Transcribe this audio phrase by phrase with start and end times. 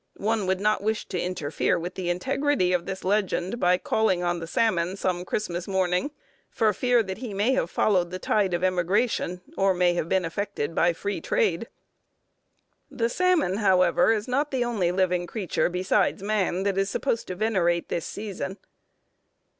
[0.17, 4.39] One would not wish to interfere with the integrity of this legend, by calling on
[4.39, 6.09] the salmon some Christmas morning,
[6.49, 10.25] for fear that he may have followed the tide of emigration, or may have been
[10.25, 11.67] affected by free trade.
[12.89, 17.35] The salmon, however, is not the only living creature, besides man, that is supposed to
[17.35, 18.57] venerate this season.